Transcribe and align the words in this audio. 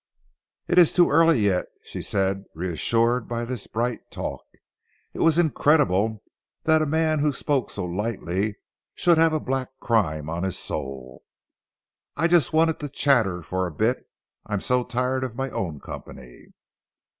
"It 0.67 0.79
is 0.79 0.91
too 0.91 1.11
early 1.11 1.41
yet," 1.41 1.67
she 1.83 2.01
said 2.01 2.45
reassured 2.55 3.27
by 3.27 3.45
this 3.45 3.67
bright 3.67 4.09
talk. 4.09 4.41
It 5.13 5.19
was 5.19 5.37
incredible 5.37 6.23
that 6.63 6.81
a 6.81 6.87
man 6.87 7.19
who 7.19 7.31
spoke 7.31 7.69
so 7.69 7.85
lightly 7.85 8.55
should 8.95 9.19
have 9.19 9.31
a 9.31 9.39
black 9.39 9.69
crime 9.79 10.27
on 10.27 10.41
his 10.41 10.57
soul. 10.57 11.21
"I 12.17 12.27
just 12.27 12.51
want 12.51 12.79
to 12.79 12.89
chatter 12.89 13.43
for 13.43 13.67
a 13.67 13.71
bit; 13.71 14.09
I 14.47 14.53
am 14.55 14.61
so 14.61 14.83
tired 14.83 15.23
of 15.23 15.35
my 15.37 15.51
own 15.51 15.79
company." 15.79 16.47